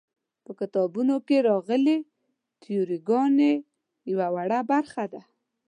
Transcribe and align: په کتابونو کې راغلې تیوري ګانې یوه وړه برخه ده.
په 0.43 0.51
کتابونو 0.59 1.15
کې 1.27 1.37
راغلې 1.49 1.97
تیوري 2.61 2.97
ګانې 3.09 3.53
یوه 4.11 4.27
وړه 4.35 4.59
برخه 4.71 5.03
ده. 5.11 5.21